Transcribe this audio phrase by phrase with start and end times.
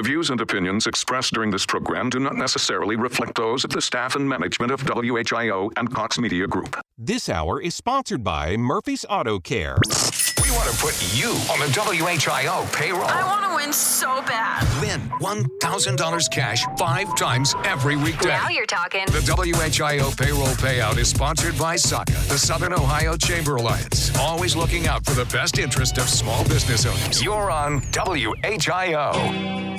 [0.00, 3.82] The views and opinions expressed during this program do not necessarily reflect those of the
[3.82, 6.80] staff and management of WHIO and Cox Media Group.
[6.96, 9.76] This hour is sponsored by Murphy's Auto Care.
[10.42, 13.04] We want to put you on the WHIO payroll.
[13.04, 14.62] I want to win so bad.
[14.80, 18.28] Win $1,000 cash five times every weekday.
[18.28, 19.04] Now you're talking.
[19.04, 24.16] The WHIO payroll payout is sponsored by SOCA, the Southern Ohio Chamber Alliance.
[24.16, 27.22] Always looking out for the best interest of small business owners.
[27.22, 29.69] You're on WHIO.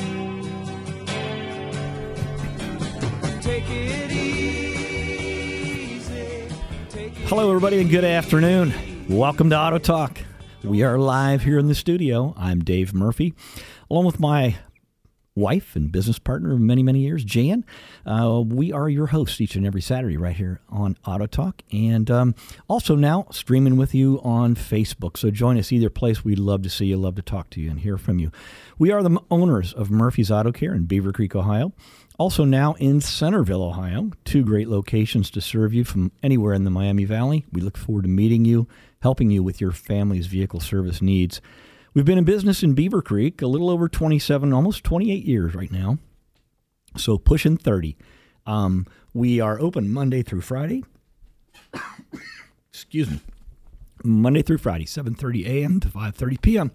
[7.26, 8.72] Hello, everybody, and good afternoon.
[9.10, 10.20] Welcome to Auto Talk.
[10.64, 12.36] We are live here in the studio.
[12.38, 13.34] I'm Dave Murphy,
[13.90, 14.58] along with my
[15.34, 17.66] wife and business partner of many, many years, Jan.
[18.06, 22.12] Uh, we are your hosts each and every Saturday right here on Auto Talk, and
[22.12, 22.36] um,
[22.68, 25.18] also now streaming with you on Facebook.
[25.18, 26.24] So join us either place.
[26.24, 28.32] We'd love to see you, love to talk to you, and hear from you.
[28.78, 31.74] We are the owners of Murphy's Auto Care in Beavercreek, Ohio.
[32.18, 36.70] Also, now in Centerville, Ohio, two great locations to serve you from anywhere in the
[36.70, 37.46] Miami Valley.
[37.52, 38.68] We look forward to meeting you,
[39.02, 41.42] helping you with your family's vehicle service needs.
[41.94, 45.98] We've been in business in Beavercreek a little over 27, almost 28 years right now.
[46.96, 47.98] So pushing 30.
[48.46, 50.84] Um, we are open Monday through Friday.
[52.72, 53.20] Excuse me.
[54.04, 55.80] Monday through Friday, 7:30 a.m.
[55.80, 56.72] to 5:30 p.m.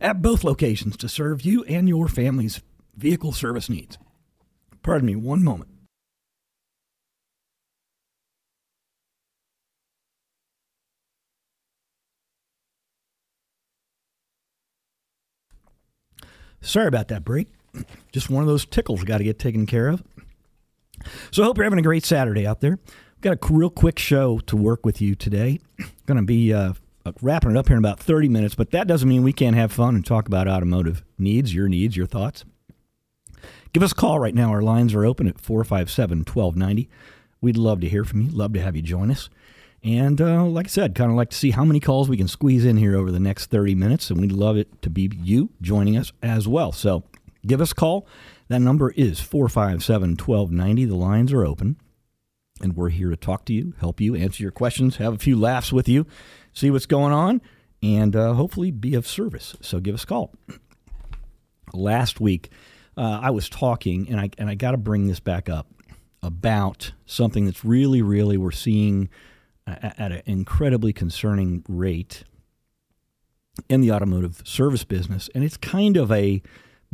[0.00, 2.62] at both locations to serve you and your family's
[2.96, 3.98] vehicle service needs.
[4.82, 5.70] Pardon me, one moment.
[16.62, 17.48] Sorry about that break.
[18.12, 20.02] Just one of those tickles got to get taken care of.
[21.30, 22.78] So I hope you're having a great Saturday out there.
[22.78, 25.60] We've got a real quick show to work with you today.
[26.06, 26.74] Going to be uh,
[27.22, 29.72] wrapping it up here in about 30 minutes, but that doesn't mean we can't have
[29.72, 32.44] fun and talk about automotive needs, your needs, your thoughts.
[33.72, 34.50] Give us a call right now.
[34.50, 36.88] Our lines are open at 457 1290.
[37.40, 38.30] We'd love to hear from you.
[38.30, 39.30] Love to have you join us.
[39.82, 42.28] And uh, like I said, kind of like to see how many calls we can
[42.28, 44.10] squeeze in here over the next 30 minutes.
[44.10, 46.72] And we'd love it to be you joining us as well.
[46.72, 47.04] So
[47.46, 48.06] give us a call.
[48.48, 50.84] That number is 457 1290.
[50.84, 51.76] The lines are open.
[52.60, 55.34] And we're here to talk to you, help you, answer your questions, have a few
[55.38, 56.06] laughs with you,
[56.52, 57.40] see what's going on,
[57.82, 59.56] and uh, hopefully be of service.
[59.62, 60.34] So give us a call.
[61.72, 62.50] Last week,
[63.00, 65.68] uh, I was talking, and I, and I got to bring this back up
[66.22, 69.08] about something that's really, really we're seeing
[69.66, 72.24] at an incredibly concerning rate
[73.70, 75.30] in the automotive service business.
[75.34, 76.42] And it's kind of a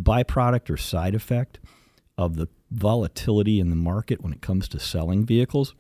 [0.01, 1.59] byproduct or side effect
[2.17, 5.75] of the volatility in the market when it comes to selling vehicles.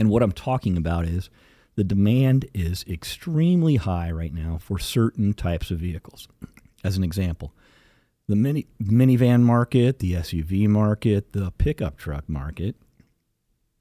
[0.00, 1.30] And what I'm talking about is
[1.76, 6.26] the demand is extremely high right now for certain types of vehicles.
[6.82, 7.52] As an example,
[8.28, 12.76] the mini, minivan market, the SUV market, the pickup truck market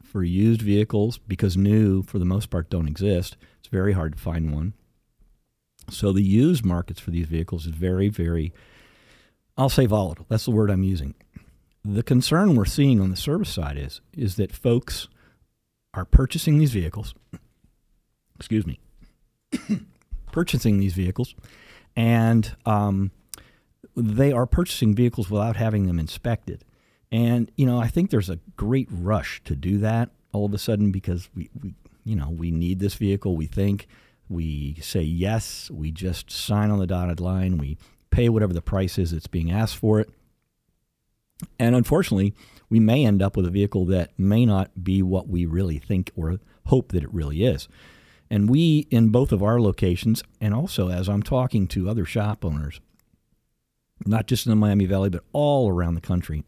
[0.02, 3.36] for used vehicles because new, for the most part, don't exist.
[3.60, 4.74] It's very hard to find one.
[5.90, 8.54] So the used markets for these vehicles is very, very,
[9.58, 10.26] I'll say volatile.
[10.30, 11.14] That's the word I'm using.
[11.84, 15.08] The concern we're seeing on the service side is is that folks
[15.94, 17.16] are purchasing these vehicles.
[18.36, 18.80] Excuse me,
[20.32, 21.34] purchasing these vehicles,
[21.96, 23.12] and um,
[23.98, 26.64] they are purchasing vehicles without having them inspected.
[27.12, 30.58] And you know, I think there's a great rush to do that all of a
[30.58, 31.74] sudden because we, we
[32.06, 33.36] you know, we need this vehicle.
[33.36, 33.88] We think
[34.30, 35.70] we say yes.
[35.72, 37.58] We just sign on the dotted line.
[37.58, 37.78] We
[38.12, 40.10] pay whatever the price is that's being asked for it.
[41.60, 42.34] And unfortunately,
[42.70, 46.12] we may end up with a vehicle that may not be what we really think
[46.16, 47.68] or hope that it really is.
[48.30, 52.44] And we, in both of our locations, and also as I'm talking to other shop
[52.44, 52.82] owners,
[54.06, 56.44] not just in the Miami Valley, but all around the country,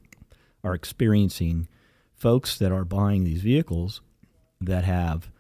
[0.64, 1.68] are experiencing
[2.16, 4.02] folks that are buying these vehicles
[4.62, 5.32] that have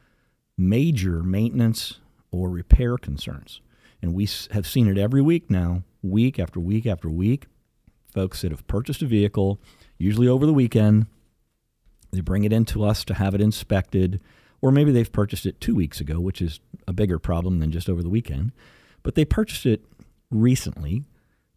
[0.57, 1.99] major maintenance
[2.31, 3.61] or repair concerns.
[4.01, 7.47] And we have seen it every week now, week after week after week.
[8.13, 9.59] Folks that have purchased a vehicle,
[9.97, 11.07] usually over the weekend,
[12.11, 14.19] they bring it into us to have it inspected,
[14.61, 17.89] or maybe they've purchased it two weeks ago, which is a bigger problem than just
[17.89, 18.51] over the weekend.
[19.03, 19.85] But they purchased it
[20.31, 21.03] recently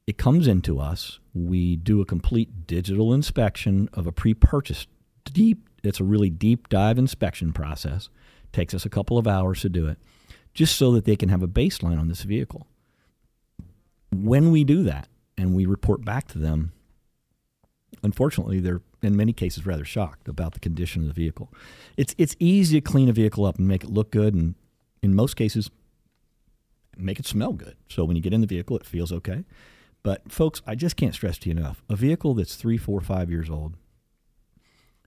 [0.06, 1.20] it comes into us.
[1.34, 4.86] We do a complete digital inspection of a pre-purchase
[5.24, 5.68] deep.
[5.82, 8.08] It's a really deep dive inspection process.
[8.52, 9.98] Takes us a couple of hours to do it,
[10.52, 12.66] just so that they can have a baseline on this vehicle.
[14.10, 15.08] When we do that
[15.38, 16.72] and we report back to them,
[18.02, 21.52] unfortunately, they're in many cases rather shocked about the condition of the vehicle.
[21.96, 24.54] It's it's easy to clean a vehicle up and make it look good, and
[25.02, 25.70] in most cases,
[26.96, 27.76] make it smell good.
[27.88, 29.44] So when you get in the vehicle, it feels okay.
[30.02, 33.30] But folks, I just can't stress to you enough: a vehicle that's three, four, five
[33.30, 33.76] years old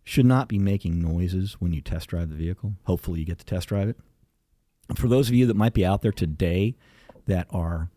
[0.03, 2.74] should not be making noises when you test drive the vehicle.
[2.83, 3.97] Hopefully, you get to test drive it.
[4.95, 6.75] For those of you that might be out there today
[7.25, 7.89] that are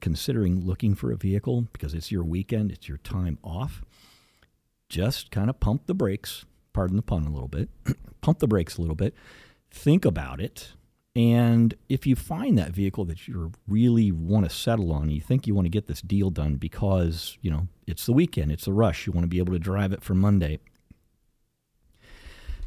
[0.00, 3.82] considering looking for a vehicle because it's your weekend, it's your time off,
[4.88, 7.68] just kind of pump the brakes, pardon the pun a little bit,
[8.20, 9.14] pump the brakes a little bit,
[9.70, 10.74] think about it.
[11.16, 15.46] And if you find that vehicle that you really want to settle on, you think
[15.46, 18.72] you want to get this deal done because, you know, it's the weekend, it's a
[18.72, 20.58] rush, you want to be able to drive it for Monday,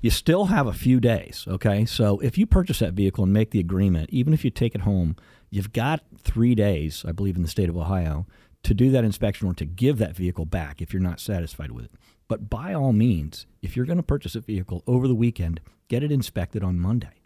[0.02, 1.84] you still have a few days, okay?
[1.86, 4.82] So if you purchase that vehicle and make the agreement, even if you take it
[4.82, 5.18] home,
[5.50, 8.28] you've got three days, I believe, in the state of Ohio,
[8.64, 11.86] to do that inspection or to give that vehicle back if you're not satisfied with
[11.86, 11.92] it.
[12.28, 16.04] But by all means, if you're going to purchase a vehicle over the weekend, get
[16.04, 17.17] it inspected on Monday.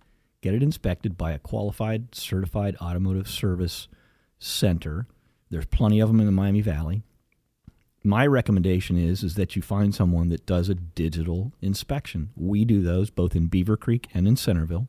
[0.41, 3.87] Get it inspected by a qualified, certified automotive service
[4.39, 5.07] center.
[5.49, 7.03] There's plenty of them in the Miami Valley
[8.03, 12.31] my recommendation is is that you find someone that does a digital inspection.
[12.35, 14.87] We do those both in Beavercreek and in Centerville.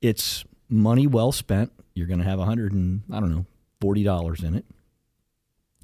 [0.00, 1.72] It's money well spent.
[1.94, 3.46] You're going to have a hundred and I don't know
[3.80, 4.64] forty dollars in it.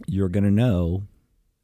[0.06, 1.04] You're going to know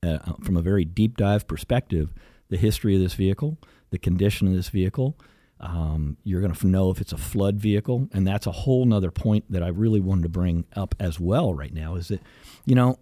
[0.02, 2.12] uh, from a very deep dive perspective
[2.48, 3.58] the history of this vehicle,
[3.90, 5.16] the condition of this vehicle.
[5.58, 9.10] Um, you're going to know if it's a flood vehicle, and that's a whole nother
[9.10, 11.94] point that I really wanted to bring up as well right now.
[11.94, 12.20] Is that
[12.66, 12.98] you know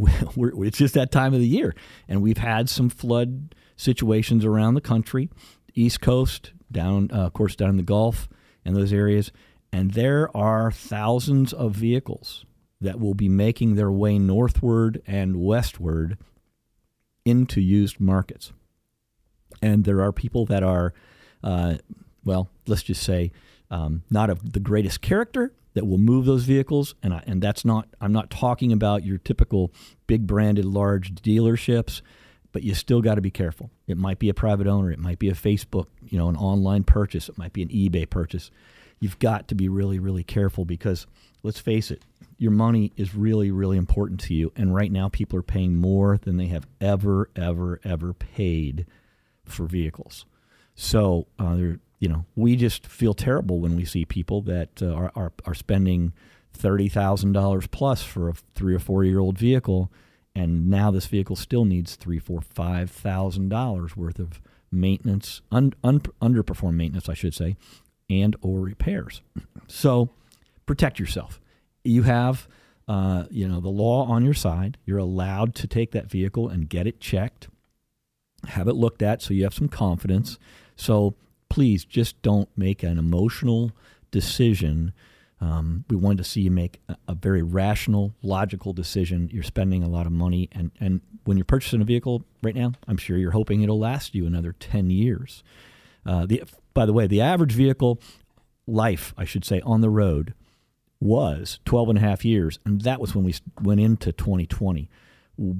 [0.36, 1.74] we're, it's just that time of the year.
[2.08, 5.28] And we've had some flood situations around the country,
[5.74, 8.28] East Coast, down, uh, of course, down in the Gulf
[8.64, 9.32] and those areas.
[9.72, 12.44] And there are thousands of vehicles
[12.80, 16.18] that will be making their way northward and westward
[17.24, 18.52] into used markets.
[19.62, 20.94] And there are people that are,
[21.42, 21.76] uh,
[22.24, 23.32] well, let's just say,
[23.70, 27.64] um, not of the greatest character, that will move those vehicles and I, and that's
[27.64, 29.72] not I'm not talking about your typical
[30.06, 32.02] big branded large dealerships
[32.52, 33.70] but you still got to be careful.
[33.86, 36.84] It might be a private owner it might be a Facebook you know an online
[36.84, 38.50] purchase it might be an eBay purchase.
[38.98, 41.06] You've got to be really really careful because
[41.42, 42.02] let's face it
[42.36, 46.18] your money is really really important to you and right now people are paying more
[46.18, 48.86] than they have ever ever ever paid
[49.44, 50.24] for vehicles
[50.80, 51.56] so uh,
[51.98, 55.54] you know, we just feel terrible when we see people that uh, are, are, are
[55.54, 56.14] spending
[56.52, 59.92] thirty thousand dollars plus for a three or four year old vehicle,
[60.34, 64.40] and now this vehicle still needs three, four, five thousand dollars worth of
[64.72, 67.56] maintenance, un, un, underperformed maintenance, I should say,
[68.08, 69.20] and or repairs.
[69.68, 70.08] So
[70.64, 71.38] protect yourself.
[71.84, 72.48] You have,
[72.88, 74.78] uh, you know, the law on your side.
[74.86, 77.48] You're allowed to take that vehicle and get it checked,
[78.48, 80.38] have it looked at, so you have some confidence.
[80.80, 81.14] So
[81.50, 83.72] please just don't make an emotional
[84.10, 84.94] decision.
[85.38, 89.28] Um, we want to see you make a, a, very rational, logical decision.
[89.30, 92.72] You're spending a lot of money, and, and when you're purchasing a vehicle right now,
[92.88, 95.42] I'm sure you're hoping it'll last you another 10 years.
[96.06, 98.00] Uh, the, by the way, the average vehicle
[98.66, 100.32] life, I should say, on the road
[100.98, 104.88] was 12 and a half years, and that was when we went into 2020.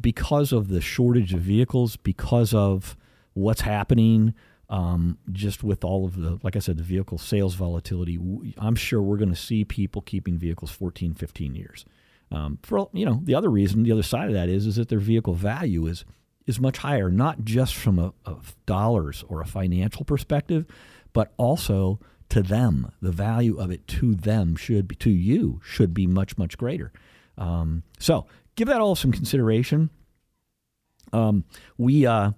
[0.00, 2.96] Because of the shortage of vehicles, because of
[3.34, 4.34] what's happening
[4.70, 8.18] um, just with all of the, like I said, the vehicle sales volatility,
[8.56, 11.84] I'm sure we're going to see people keeping vehicles 14, 15 years.
[12.30, 14.88] Um, for you know, the other reason, the other side of that is, is that
[14.88, 16.04] their vehicle value is
[16.46, 18.36] is much higher, not just from a, a
[18.66, 20.64] dollars or a financial perspective,
[21.12, 21.98] but also
[22.28, 22.92] to them.
[23.02, 26.92] The value of it to them should be to you should be much much greater.
[27.36, 29.90] Um, so give that all some consideration.
[31.12, 31.44] Um,
[31.76, 32.30] we uh,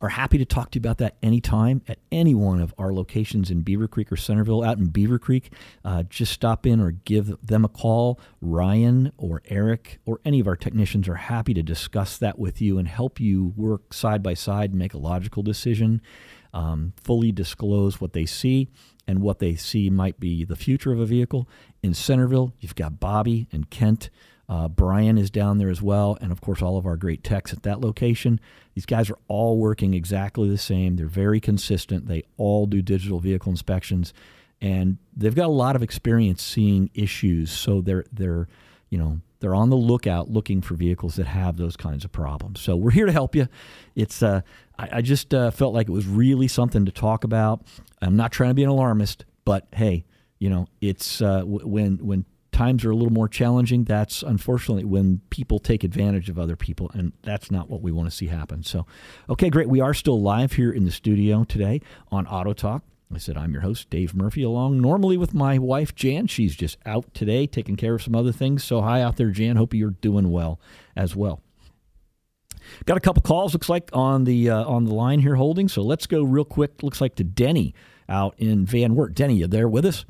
[0.00, 3.50] are happy to talk to you about that anytime at any one of our locations
[3.50, 4.62] in Beavercreek or Centerville.
[4.62, 5.50] Out in Beavercreek,
[5.84, 8.20] uh, just stop in or give them a call.
[8.40, 12.78] Ryan or Eric or any of our technicians are happy to discuss that with you
[12.78, 16.00] and help you work side by side and make a logical decision,
[16.54, 18.68] um, fully disclose what they see
[19.08, 21.48] and what they see might be the future of a vehicle.
[21.82, 24.10] In Centerville, you've got Bobby and Kent.
[24.48, 27.52] Uh, Brian is down there as well, and of course, all of our great techs
[27.52, 28.40] at that location.
[28.74, 30.96] These guys are all working exactly the same.
[30.96, 32.06] They're very consistent.
[32.06, 34.14] They all do digital vehicle inspections,
[34.60, 37.50] and they've got a lot of experience seeing issues.
[37.50, 38.48] So they're they're
[38.88, 42.60] you know they're on the lookout looking for vehicles that have those kinds of problems.
[42.60, 43.48] So we're here to help you.
[43.94, 44.40] It's uh,
[44.78, 47.62] I, I just uh, felt like it was really something to talk about.
[48.00, 50.04] I'm not trying to be an alarmist, but hey,
[50.38, 54.84] you know, it's uh, w- when when times are a little more challenging, that's unfortunately
[54.84, 58.26] when people take advantage of other people, and that's not what we want to see
[58.26, 58.62] happen.
[58.62, 58.86] So,
[59.28, 59.68] okay, great.
[59.68, 62.82] We are still live here in the studio today on Auto Talk.
[63.12, 66.26] I said, I'm your host, Dave Murphy, along normally with my wife, Jan.
[66.26, 68.64] She's just out today taking care of some other things.
[68.64, 69.56] So, hi out there, Jan.
[69.56, 70.60] Hope you're doing well
[70.94, 71.40] as well.
[72.84, 75.68] Got a couple calls, looks like, on the uh, on the line here holding.
[75.68, 76.82] So, let's go real quick.
[76.82, 77.74] Looks like to Denny
[78.10, 79.14] out in Van Wert.
[79.14, 80.04] Denny, you there with us?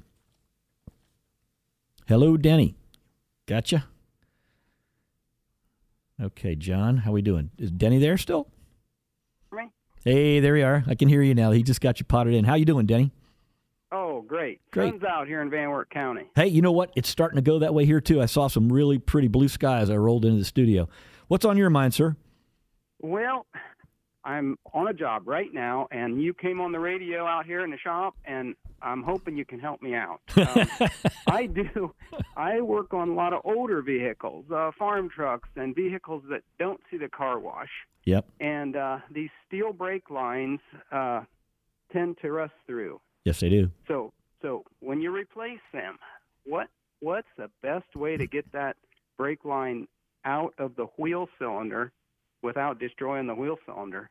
[2.09, 2.75] Hello, Denny.
[3.47, 3.85] Gotcha.
[6.19, 7.51] Okay, John, how we doing?
[7.59, 8.49] Is Denny there still?
[9.53, 9.65] Me?
[10.03, 10.85] Hey, there you are.
[10.87, 11.51] I can hear you now.
[11.51, 12.47] He just got you potted in.
[12.47, 13.13] How you doing, Denny?
[13.93, 14.59] Oh, great.
[14.71, 14.93] Great.
[14.93, 16.23] Sun's out here in Van Wert County.
[16.35, 16.93] Hey, you know what?
[16.97, 18.23] It's starting to go that way here too.
[18.23, 19.91] I saw some really pretty blue skies.
[19.91, 20.89] I rolled into the studio.
[21.27, 22.17] What's on your mind, sir?
[23.01, 23.45] Well,
[24.25, 27.71] I'm on a job right now, and you came on the radio out here in
[27.71, 30.21] the shop, and I'm hoping you can help me out.
[30.37, 30.89] Um,
[31.27, 31.95] I do.
[32.37, 36.81] I work on a lot of older vehicles, uh, farm trucks, and vehicles that don't
[36.91, 37.69] see the car wash.
[38.05, 38.25] Yep.
[38.41, 41.23] And uh, these steel brake lines uh,
[41.93, 43.01] tend to rust through.
[43.25, 43.71] Yes, they do.
[43.87, 45.99] So, so when you replace them,
[46.45, 46.69] what
[47.01, 48.77] what's the best way to get that
[49.19, 49.87] brake line
[50.25, 51.93] out of the wheel cylinder
[52.43, 54.09] without destroying the wheel cylinder?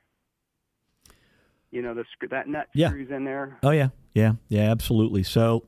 [1.71, 2.89] You know, the that nut Yeah.
[2.89, 3.57] screws in there.
[3.63, 5.21] Oh yeah, yeah, yeah, absolutely.
[5.21, 5.63] So,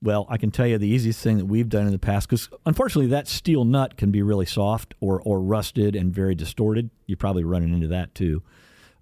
[0.00, 2.48] well, I can tell you the easiest thing that we've done in the past, because
[2.64, 6.90] unfortunately that steel nut can be really soft or or rusted and very distorted.
[7.06, 8.44] You're probably running into that too.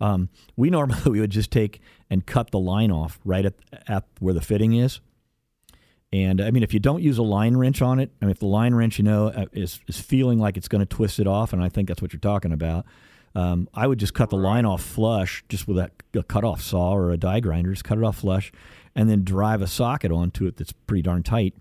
[0.00, 3.54] Um, we normally we would just take and cut the line off right at
[3.86, 5.00] at where the fitting is.
[6.10, 8.38] And I mean, if you don't use a line wrench on it, I mean, if
[8.38, 11.26] the line wrench, you know, uh, is is feeling like it's going to twist it
[11.26, 12.86] off, and I think that's what you're talking about,
[13.38, 16.60] um, I would just cut the line off flush, just with that a cut off
[16.60, 18.50] saw or a die grinder, just cut it off flush,
[18.96, 21.54] and then drive a socket onto it that's pretty darn tight.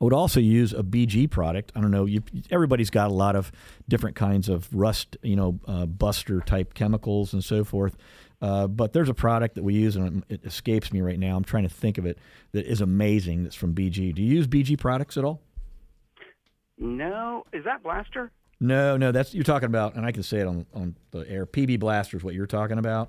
[0.00, 1.70] I would also use a BG product.
[1.76, 2.04] I don't know.
[2.04, 3.52] You, everybody's got a lot of
[3.88, 7.96] different kinds of rust, you know, uh, buster type chemicals and so forth.
[8.42, 11.36] Uh, but there's a product that we use, and it escapes me right now.
[11.36, 12.18] I'm trying to think of it
[12.50, 13.44] that is amazing.
[13.44, 14.16] That's from BG.
[14.16, 15.42] Do you use BG products at all?
[16.76, 18.32] No, is that blaster?
[18.60, 19.10] No, no.
[19.12, 21.46] That's you're talking about, and I can say it on on the air.
[21.46, 23.08] PB Blaster is what you're talking about.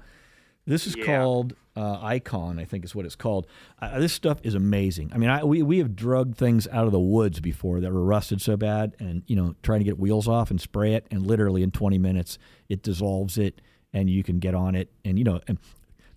[0.66, 1.06] This is Yeah.
[1.06, 3.48] called uh, Icon, I think is what it's called.
[3.82, 5.10] Uh, this stuff is amazing.
[5.14, 8.04] I mean, I, we we have drugged things out of the woods before that were
[8.04, 11.26] rusted so bad, and you know, trying to get wheels off and spray it, and
[11.26, 12.38] literally in 20 minutes
[12.70, 13.60] it dissolves it,
[13.94, 15.58] and you can get on it, and you know, and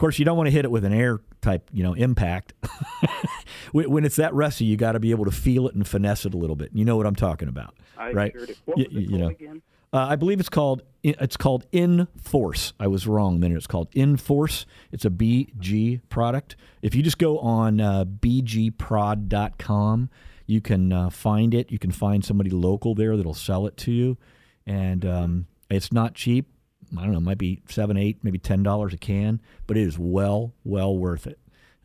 [0.04, 2.52] course you don't want to hit it with an air type, you know, impact.
[3.72, 6.34] when it's that rusty, you got to be able to feel it and finesse it
[6.34, 6.68] a little bit.
[6.74, 8.32] You know what I'm talking about, I right?
[8.32, 8.54] sure do.
[8.66, 9.30] What Y- was it you know.
[9.94, 12.74] Uh, I believe it's called it's called In Force.
[12.78, 13.56] I was wrong minute.
[13.56, 14.66] It's called In Force.
[14.92, 16.56] It's a BG product.
[16.82, 18.04] If you just go on uh,
[19.04, 20.10] bgprod.com,
[20.46, 21.72] you can uh, find it.
[21.72, 24.18] You can find somebody local there that'll sell it to you,
[24.66, 26.50] and um, it's not cheap.
[26.98, 29.82] I don't know, it might be seven, eight, maybe ten dollars a can, but it
[29.82, 31.38] is well, well worth it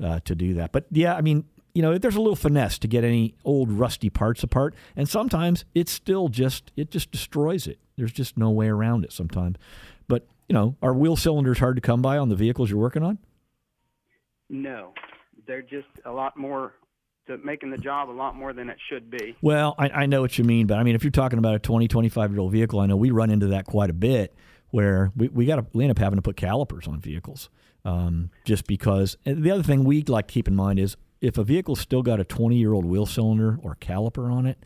[0.03, 0.71] uh, to do that.
[0.71, 4.09] But yeah, I mean, you know, there's a little finesse to get any old rusty
[4.09, 7.79] parts apart, and sometimes it's still just it just destroys it.
[7.97, 9.57] There's just no way around it sometimes.
[10.07, 13.03] But you know, are wheel cylinders hard to come by on the vehicles you're working
[13.03, 13.19] on?
[14.49, 14.93] No,
[15.45, 16.73] they're just a lot more
[17.27, 19.35] to making the job a lot more than it should be.
[19.41, 21.59] Well, I, I know what you mean, but I mean, if you're talking about a
[21.59, 24.33] 20, 25 year old vehicle, I know we run into that quite a bit
[24.71, 27.49] where we, we got to we end up having to put calipers on vehicles
[27.85, 29.17] um, just because.
[29.25, 32.19] The other thing we like to keep in mind is if a vehicle's still got
[32.19, 34.65] a 20 year old wheel cylinder or caliper on it,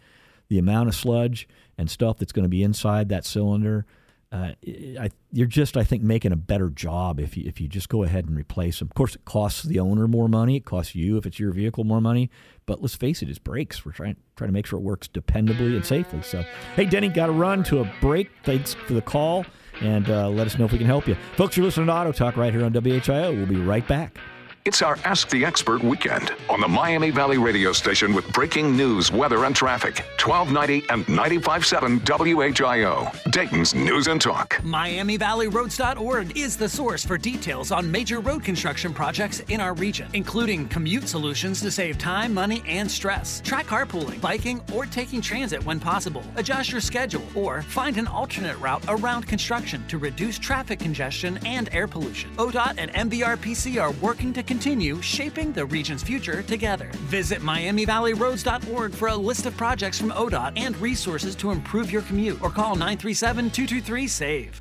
[0.50, 3.86] the amount of sludge and stuff that's going to be inside that cylinder.
[4.31, 4.53] Uh,
[5.00, 8.01] I, you're just, I think, making a better job if you if you just go
[8.01, 8.88] ahead and replace them.
[8.88, 10.55] Of course, it costs the owner more money.
[10.55, 12.31] It costs you, if it's your vehicle, more money.
[12.65, 13.86] But let's face it, it's brakes.
[13.86, 16.24] We're trying trying to make sure it works dependably and safely.
[16.24, 16.43] So,
[16.75, 18.31] hey, Denny, got to run to a break.
[18.43, 19.45] Thanks for the call,
[19.83, 21.57] and uh, let us know if we can help you, folks.
[21.57, 23.35] You're listening to Auto Talk right here on WHIO.
[23.35, 24.17] We'll be right back.
[24.65, 29.12] It's our Ask the Expert weekend on the Miami Valley radio station with breaking news,
[29.12, 29.98] weather, and traffic.
[30.24, 33.32] 1290 and 95.7 WHIO.
[33.34, 34.55] Dayton's News and Talk.
[34.63, 40.70] MiamiValleyRoads.org is the source for details on major road construction projects in our region, including
[40.70, 43.41] commute solutions to save time, money, and stress.
[43.43, 46.24] Try carpooling, biking, or taking transit when possible.
[46.38, 51.67] Adjust your schedule or find an alternate route around construction to reduce traffic congestion and
[51.74, 52.34] air pollution.
[52.38, 56.91] ODOT and MVRPC are working to continue shaping the region's future together.
[57.10, 62.39] Visit MiamiValleyRoads.org for a list of projects from ODOT and resources to improve your commute
[62.39, 64.60] or call 937 223 SAVE.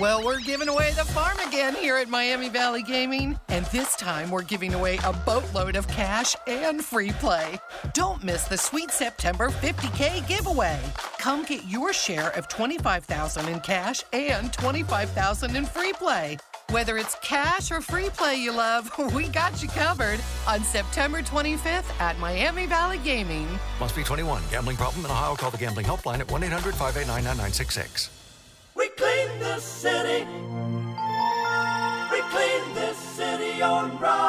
[0.00, 3.38] Well, we're giving away the farm again here at Miami Valley Gaming.
[3.46, 7.60] And this time we're giving away a boatload of cash and free play.
[7.94, 10.80] Don't miss the sweet September 50K giveaway.
[11.20, 16.38] Come get your share of 25,000 in cash and 25,000 in free play.
[16.70, 20.18] Whether it's cash or free play you love, we got you covered
[20.48, 23.46] on September 25th at Miami Valley Gaming.
[23.78, 24.42] Must be 21.
[24.50, 25.36] Gambling problem in Ohio?
[25.36, 28.10] Call the gambling helpline at 1 800 589 9966.
[28.74, 30.26] We clean the city.
[32.10, 34.25] We clean this city on rock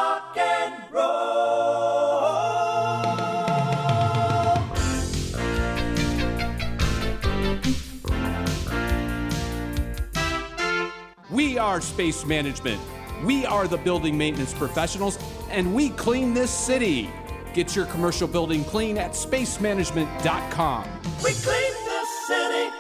[11.67, 12.79] are Space Management.
[13.25, 15.19] We are the building maintenance professionals,
[15.49, 17.09] and we clean this city.
[17.53, 20.83] Get your commercial building clean at spacemanagement.com.
[21.21, 22.76] We clean the city.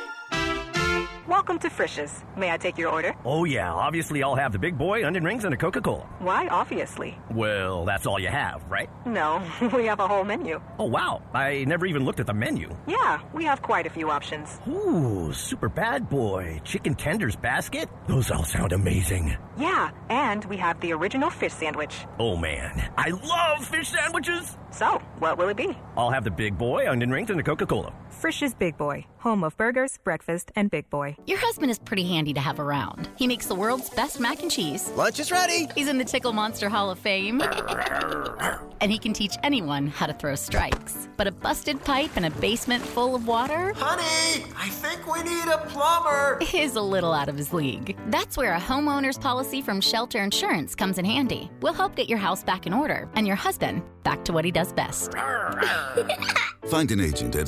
[1.77, 2.23] Frisch's.
[2.35, 3.13] May I take your order?
[3.23, 3.71] Oh, yeah.
[3.71, 6.07] Obviously, I'll have the big boy, onion rings, and a Coca Cola.
[6.17, 7.15] Why, obviously?
[7.29, 8.89] Well, that's all you have, right?
[9.05, 9.43] No,
[9.75, 10.59] we have a whole menu.
[10.79, 11.21] Oh, wow.
[11.35, 12.75] I never even looked at the menu.
[12.87, 14.59] Yeah, we have quite a few options.
[14.67, 16.59] Ooh, super bad boy.
[16.63, 17.89] Chicken tenders basket?
[18.07, 19.37] Those all sound amazing.
[19.55, 21.93] Yeah, and we have the original fish sandwich.
[22.17, 22.89] Oh, man.
[22.97, 24.57] I love fish sandwiches.
[24.71, 25.77] So, what will it be?
[25.95, 27.93] I'll have the big boy, onion rings, and a Coca Cola.
[28.17, 31.15] Frisch's Big Boy, home of burgers, breakfast, and Big Boy.
[31.27, 33.09] Your husband is pretty handy to have around.
[33.15, 34.89] He makes the world's best mac and cheese.
[34.95, 35.67] Lunch is ready.
[35.75, 37.41] He's in the Tickle Monster Hall of Fame.
[38.81, 41.07] and he can teach anyone how to throw strikes.
[41.15, 43.73] But a busted pipe and a basement full of water?
[43.75, 46.39] Honey, I think we need a plumber.
[46.55, 47.95] Is a little out of his league.
[48.07, 51.51] That's where a homeowner's policy from Shelter Insurance comes in handy.
[51.61, 54.51] We'll help get your house back in order and your husband back to what he
[54.51, 55.13] does best.
[56.67, 57.47] Find an agent at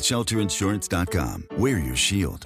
[0.59, 1.47] shelterinsurance.com.
[1.57, 2.45] We're your shield.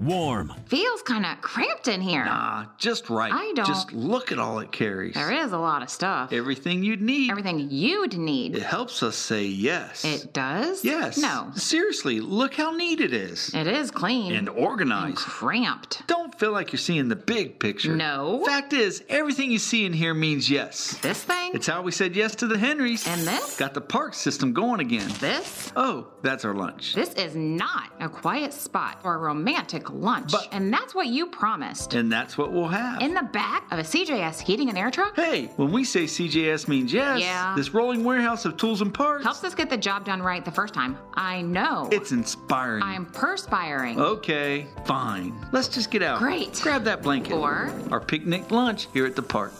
[0.00, 0.52] WARM.
[0.66, 2.24] Feels kind of cramped in here.
[2.24, 3.32] Nah, just right.
[3.32, 5.14] I don't- Just look at all it carries.
[5.14, 6.32] There is a lot of stuff.
[6.32, 7.30] Everything you'd need.
[7.30, 8.56] Everything you'd need.
[8.56, 10.04] It helps us say yes.
[10.04, 10.84] It does?
[10.84, 11.18] Yes.
[11.18, 11.50] No.
[11.54, 13.54] Seriously, look how neat it is.
[13.54, 14.32] It is clean.
[14.34, 15.18] And organized.
[15.18, 16.06] cramped.
[16.08, 17.94] Don't feel like you're seeing the big picture.
[17.94, 18.42] No.
[18.44, 20.98] Fact is, everything you see in here means yes.
[21.02, 21.52] This thing?
[21.54, 23.06] It's how we said yes to the Henrys.
[23.06, 23.56] And this?
[23.56, 25.10] Got the park system going again.
[25.20, 25.72] This?
[25.76, 26.94] Oh, that's our lunch.
[26.94, 30.32] This is not a quiet spot for a romantic lunch.
[30.52, 31.94] and that's what you promised.
[31.94, 33.00] And that's what we'll have.
[33.02, 35.16] In the back of a CJS heating and air truck?
[35.16, 37.54] Hey, when we say CJS means yes, Yeah.
[37.56, 40.50] this rolling warehouse of tools and parts, Helps us get the job done right the
[40.50, 40.96] first time.
[41.14, 41.88] I know.
[41.92, 42.82] it's inspiring.
[42.82, 44.00] I'm perspiring.
[44.00, 45.34] Okay, fine.
[45.52, 46.18] Let's just get out.
[46.18, 46.58] Great.
[46.62, 47.34] Grab that blanket.
[47.34, 49.52] Or- our picnic lunch here at the park.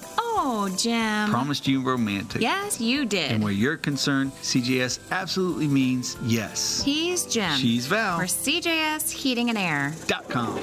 [0.44, 1.31] Oh, Jim.
[1.31, 2.42] Promised you romantic.
[2.42, 3.31] Yes, you did.
[3.31, 6.83] And where you're concerned, CJS absolutely means yes.
[6.83, 7.57] He's Jim.
[7.59, 8.18] She's Val.
[8.18, 9.94] For CJS Heating and Air.
[10.09, 10.59] Dot com.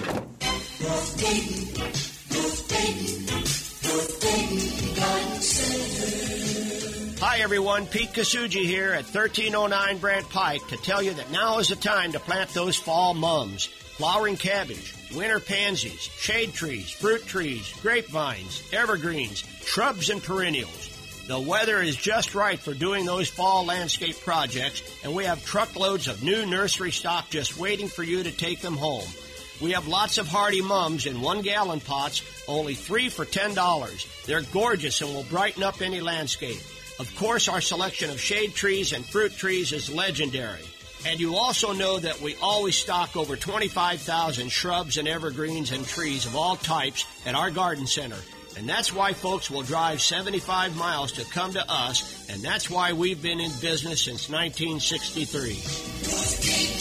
[7.22, 11.70] Hi everyone, Pete Kasuji here at 1309 Brandt Pike to tell you that now is
[11.70, 13.70] the time to plant those fall mums.
[14.00, 21.26] Flowering cabbage, winter pansies, shade trees, fruit trees, grapevines, evergreens, shrubs and perennials.
[21.28, 26.08] The weather is just right for doing those fall landscape projects and we have truckloads
[26.08, 29.10] of new nursery stock just waiting for you to take them home.
[29.60, 34.24] We have lots of hardy mums in one gallon pots, only three for $10.
[34.26, 36.62] They're gorgeous and will brighten up any landscape.
[37.00, 40.64] Of course, our selection of shade trees and fruit trees is legendary.
[41.06, 46.26] And you also know that we always stock over 25,000 shrubs and evergreens and trees
[46.26, 48.18] of all types at our garden center.
[48.58, 52.92] And that's why folks will drive 75 miles to come to us, and that's why
[52.92, 56.79] we've been in business since 1963.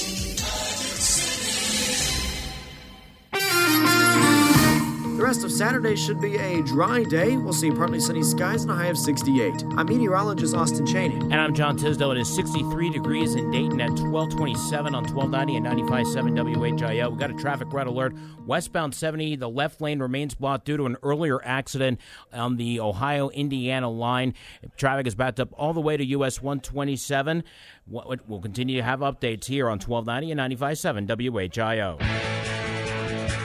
[5.19, 7.37] The rest of Saturday should be a dry day.
[7.37, 9.65] We'll see partly sunny skies and a high of 68.
[9.77, 11.17] I'm meteorologist Austin Cheney.
[11.17, 12.13] And I'm John Tisdale.
[12.13, 17.11] It is 63 degrees in Dayton at 1227 on 1290 and 95.7 WHIO.
[17.11, 18.15] We got a traffic red alert.
[18.47, 22.01] Westbound 70, the left lane remains blocked due to an earlier accident
[22.33, 24.35] on the Ohio Indiana line.
[24.77, 27.43] Traffic is backed up all the way to US 127.
[27.89, 31.09] We'll continue to have updates here on 1290 and 95.7
[31.51, 32.38] WHIO.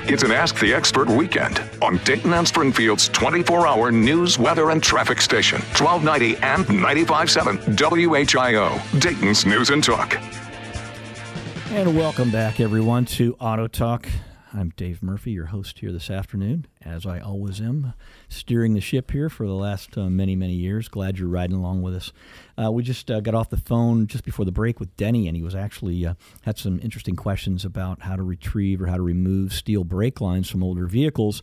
[0.05, 4.83] It's an Ask the Expert weekend on Dayton and Springfield's 24 hour news, weather, and
[4.83, 10.19] traffic station, 1290 and 95.7 WHIO, Dayton's News and Talk.
[11.71, 14.09] And welcome back, everyone, to Auto Talk.
[14.55, 17.95] I'm Dave Murphy, your host here this afternoon, as I always am,
[18.29, 20.87] steering the ship here for the last uh, many, many years.
[20.87, 22.13] Glad you're riding along with us.
[22.55, 25.35] Uh, we just uh, got off the phone just before the break with Denny, and
[25.35, 26.13] he was actually uh,
[26.43, 30.51] had some interesting questions about how to retrieve or how to remove steel brake lines
[30.51, 31.41] from older vehicles.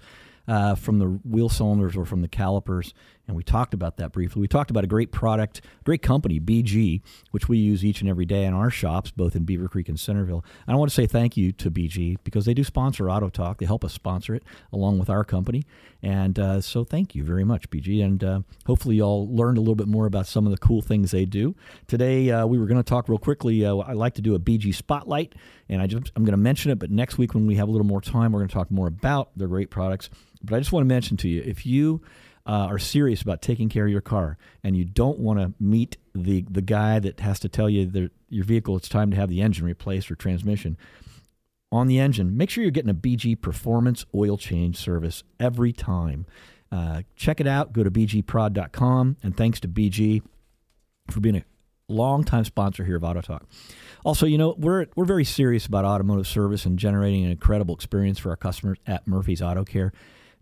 [0.49, 2.92] Uh, from the wheel cylinders or from the calipers
[3.31, 4.40] and we talked about that briefly.
[4.40, 8.27] We talked about a great product, great company, BG, which we use each and every
[8.27, 10.45] day in our shops, both in Beavercreek and Centerville.
[10.66, 13.59] And I want to say thank you to BG because they do sponsor Auto Talk.
[13.59, 15.64] They help us sponsor it along with our company.
[16.03, 18.05] And uh, so thank you very much, BG.
[18.05, 21.12] And uh, hopefully, y'all learned a little bit more about some of the cool things
[21.12, 21.55] they do.
[21.87, 23.64] Today, uh, we were going to talk real quickly.
[23.64, 25.37] Uh, I like to do a BG spotlight,
[25.69, 27.71] and I just, I'm going to mention it, but next week when we have a
[27.71, 30.11] little more time, we're going to talk more about their great products.
[30.43, 32.01] But I just want to mention to you if you
[32.46, 35.96] uh, are serious about taking care of your car and you don't want to meet
[36.14, 39.29] the the guy that has to tell you that your vehicle it's time to have
[39.29, 40.76] the engine replaced or transmission
[41.72, 46.26] on the engine, make sure you're getting a BG Performance oil change service every time.
[46.72, 47.72] Uh, check it out.
[47.72, 49.16] Go to bgprod.com.
[49.22, 50.22] And thanks to BG
[51.11, 51.44] for being a
[51.88, 53.46] longtime sponsor here of Auto Talk.
[54.05, 58.18] Also, you know, we're, we're very serious about automotive service and generating an incredible experience
[58.18, 59.92] for our customers at Murphy's Auto Care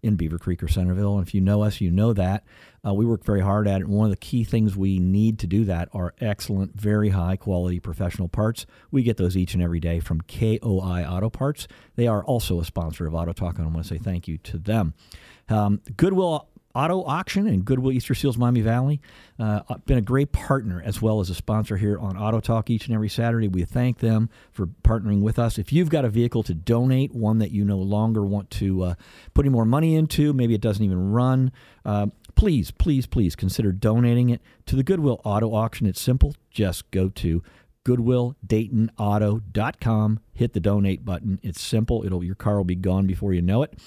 [0.02, 1.18] in Beavercreek or Centerville.
[1.18, 2.44] And if you know us, you know that.
[2.86, 3.86] Uh, we work very hard at it.
[3.86, 7.36] And one of the key things we need to do that are excellent, very high
[7.36, 8.66] quality professional parts.
[8.90, 11.66] We get those each and every day from KOI Auto Parts.
[11.96, 14.38] They are also a sponsor of Auto Talk, and I want to say thank you
[14.38, 14.94] to them.
[15.48, 19.00] Um, Goodwill Auto Auction and Goodwill Easter Seals Miami Valley.
[19.38, 22.86] Uh, been a great partner as well as a sponsor here on Auto Talk each
[22.86, 23.48] and every Saturday.
[23.48, 25.58] We thank them for partnering with us.
[25.58, 28.94] If you've got a vehicle to donate, one that you no longer want to uh,
[29.34, 31.52] put any more money into, maybe it doesn't even run,
[31.84, 35.86] uh, please, please, please consider donating it to the Goodwill Auto Auction.
[35.86, 36.34] It's simple.
[36.50, 37.42] Just go to
[37.84, 41.40] goodwilldaytonauto.com, hit the donate button.
[41.42, 42.04] It's simple.
[42.04, 43.78] It'll your car will be gone before you know it.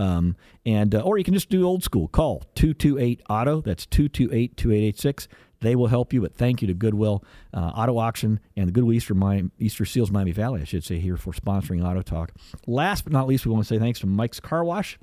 [0.00, 2.08] Um, and uh, or you can just do old school.
[2.08, 3.60] Call 228 Auto.
[3.60, 5.28] That's 228 2886.
[5.60, 6.22] They will help you.
[6.22, 10.10] But thank you to Goodwill uh, Auto Auction and the Goodwill Easter, Miami, Easter Seals
[10.10, 12.32] Miami Valley, I should say, here for sponsoring Auto Talk.
[12.66, 14.98] Last but not least, we want to say thanks to Mike's Car Wash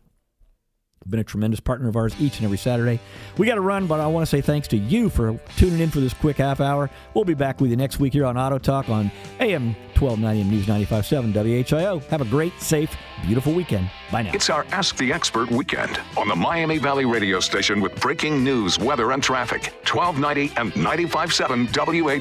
[1.06, 3.00] been a tremendous partner of ours each and every Saturday.
[3.38, 5.90] We got to run, but I want to say thanks to you for tuning in
[5.90, 6.90] for this quick half hour.
[7.14, 10.52] We'll be back with you next week here on Auto Talk on AM 1290 and
[10.52, 12.04] News 95.7 WHIO.
[12.10, 13.90] Have a great, safe, beautiful weekend.
[14.12, 14.32] Bye now.
[14.34, 18.78] It's our Ask the Expert weekend on the Miami Valley radio station with breaking news,
[18.80, 19.74] weather, and traffic.
[19.90, 21.68] 1290 and 95.7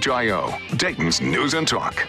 [0.00, 0.78] WHIO.
[0.78, 2.06] Dayton's News and Talk.